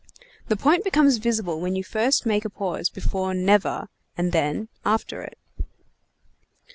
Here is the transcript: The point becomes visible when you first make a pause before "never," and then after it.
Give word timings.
The 0.47 0.55
point 0.57 0.83
becomes 0.83 1.17
visible 1.17 1.59
when 1.61 1.75
you 1.75 1.83
first 1.83 2.25
make 2.25 2.43
a 2.43 2.49
pause 2.49 2.89
before 2.89 3.35
"never," 3.35 3.87
and 4.17 4.31
then 4.31 4.67
after 4.83 5.21
it. 5.21 5.37